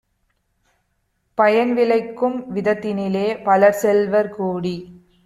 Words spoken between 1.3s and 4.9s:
பயன்விளைக்கும் விதத்தினிலே பலசெல்வர் கூடி